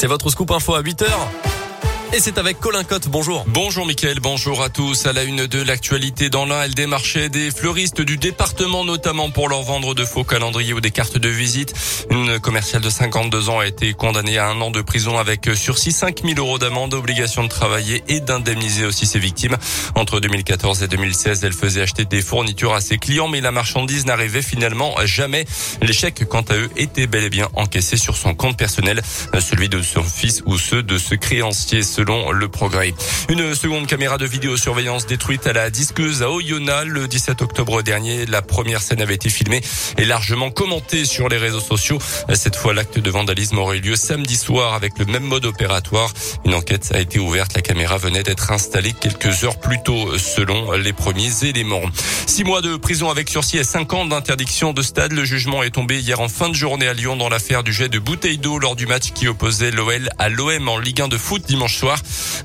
[0.00, 1.06] C'est votre scoop info à 8h.
[2.10, 3.08] Et c'est avec Colin Cotte.
[3.08, 3.44] Bonjour.
[3.48, 5.04] Bonjour Mickaël, bonjour à tous.
[5.06, 9.50] À la une de l'actualité dans l'un, elle démarchait des fleuristes du département, notamment pour
[9.50, 11.74] leur vendre de faux calendriers ou des cartes de visite.
[12.10, 15.92] Une commerciale de 52 ans a été condamnée à un an de prison avec sursis
[15.92, 19.58] 5 000 euros d'amende, obligation de travailler et d'indemniser aussi ses victimes.
[19.94, 24.06] Entre 2014 et 2016, elle faisait acheter des fournitures à ses clients, mais la marchandise
[24.06, 25.44] n'arrivait finalement jamais.
[25.82, 29.02] Les chèques, quant à eux, étaient bel et bien encaissés sur son compte personnel,
[29.40, 32.94] celui de son fils ou ceux de ce créancier selon le progrès.
[33.28, 38.24] Une seconde caméra de vidéosurveillance détruite à la disqueuse à Oyonnax le 17 octobre dernier.
[38.24, 39.60] La première scène avait été filmée
[39.96, 41.98] et largement commentée sur les réseaux sociaux.
[42.34, 46.12] Cette fois, l'acte de vandalisme aurait eu lieu samedi soir avec le même mode opératoire.
[46.44, 47.54] Une enquête a été ouverte.
[47.54, 51.82] La caméra venait d'être installée quelques heures plus tôt selon les premiers éléments.
[52.28, 55.14] Six mois de prison avec sursis et cinq ans d'interdiction de stade.
[55.14, 57.88] Le jugement est tombé hier en fin de journée à Lyon dans l'affaire du jet
[57.88, 61.18] de bouteille d'eau lors du match qui opposait l'OL à l'OM en Ligue 1 de
[61.18, 61.87] foot dimanche soir.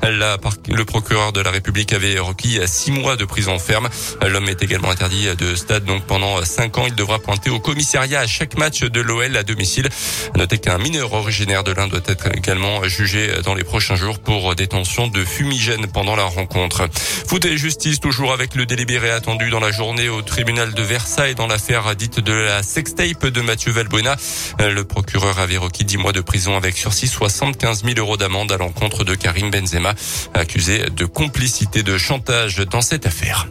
[0.01, 0.37] La,
[0.69, 3.89] le procureur de la République avait requis six mois de prison ferme.
[4.21, 8.21] L'homme est également interdit de stade, donc pendant cinq ans, il devra pointer au commissariat
[8.21, 9.89] à chaque match de l'OL à domicile.
[10.35, 14.55] Notez qu'un mineur originaire de l'Inde doit être également jugé dans les prochains jours pour
[14.55, 16.87] détention de fumigène pendant la rencontre.
[17.27, 21.35] Foot et justice, toujours avec le délibéré attendu dans la journée au tribunal de Versailles
[21.35, 24.15] dans l'affaire dite de la sextape de Mathieu Valbuena.
[24.59, 28.57] Le procureur avait requis dix mois de prison avec sursis 75 000 euros d'amende à
[28.57, 29.95] l'encontre de Karim Karim Benzema,
[30.35, 33.47] accusé de complicité de chantage dans cette affaire.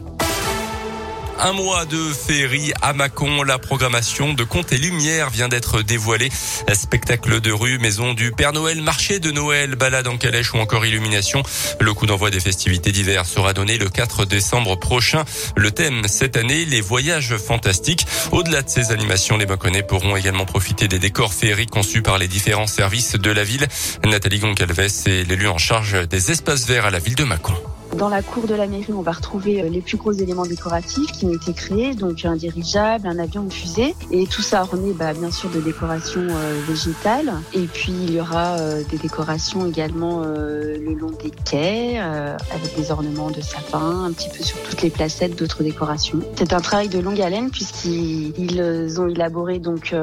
[1.39, 3.43] Un mois de féerie à Mâcon.
[3.43, 6.29] La programmation de Contes et Lumière vient d'être dévoilée.
[6.73, 10.85] Spectacle de rue, maison du Père Noël, marché de Noël, balade en calèche ou encore
[10.85, 11.43] illumination.
[11.79, 15.25] Le coup d'envoi des festivités d'hiver sera donné le 4 décembre prochain.
[15.55, 18.05] Le thème cette année, les voyages fantastiques.
[18.31, 22.27] Au-delà de ces animations, les Mâconnais pourront également profiter des décors féeriques conçus par les
[22.27, 23.67] différents services de la ville.
[24.05, 27.55] Nathalie Goncalves est l'élu en charge des espaces verts à la ville de Mâcon.
[27.97, 31.11] Dans la cour de la mairie, on va retrouver euh, les plus gros éléments décoratifs
[31.11, 34.93] qui ont été créés, donc un dirigeable, un avion, une fusée, et tout ça orné
[34.93, 37.31] bah, bien sûr de décorations euh, végétales.
[37.53, 42.91] Et puis il y aura euh, des décorations également le long des quais, avec des
[42.91, 46.19] ornements de sapin, un petit peu sur toutes les placettes, d'autres décorations.
[46.35, 49.93] C'est un travail de longue haleine puisqu'ils ont élaboré donc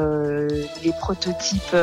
[0.83, 1.77] les prototypes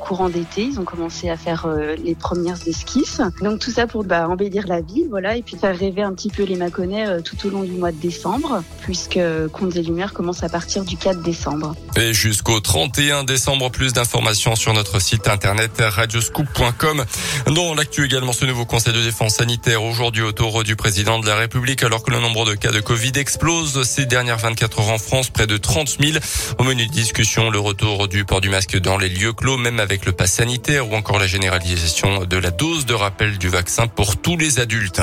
[0.00, 0.62] courant d'été.
[0.62, 1.68] Ils ont commencé à faire
[2.02, 3.20] les premières esquisses.
[3.40, 6.42] Donc tout ça pour bah, embellir la ville, voilà puis faire rêver un petit peu
[6.42, 9.18] les Mâconnais euh, tout au long du mois de décembre, puisque
[9.52, 11.74] Contes des Lumières commence à partir du 4 décembre.
[11.96, 17.04] Et jusqu'au 31 décembre, plus d'informations sur notre site internet radioscoop.com.
[17.46, 21.36] Dans l'actu également, ce nouveau conseil de défense sanitaire aujourd'hui autour du président de la
[21.36, 24.98] République, alors que le nombre de cas de Covid explose ces dernières 24 heures en
[24.98, 26.18] France, près de 30 000.
[26.58, 29.78] Au menu de discussion, le retour du port du masque dans les lieux clos, même
[29.78, 33.86] avec le pass sanitaire ou encore la généralisation de la dose de rappel du vaccin
[33.86, 35.00] pour tous les adultes.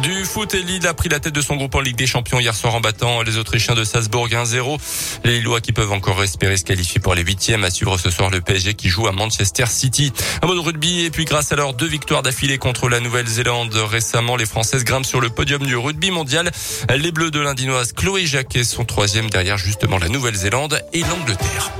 [0.00, 2.54] Du foot, et a pris la tête de son groupe en Ligue des Champions hier
[2.54, 4.78] soir en battant les Autrichiens de Salzbourg 1-0.
[5.24, 8.30] Les Lillois qui peuvent encore espérer se qualifier pour les huitièmes à suivre ce soir
[8.30, 10.10] le PSG qui joue à Manchester City.
[10.40, 13.74] Un mot de rugby et puis grâce à leurs deux victoires d'affilée contre la Nouvelle-Zélande
[13.74, 16.50] récemment, les Françaises grimpent sur le podium du rugby mondial.
[16.88, 21.70] Les Bleus de l'Indinoise Chloé Jacquet sont troisième derrière justement la Nouvelle-Zélande et l'Angleterre.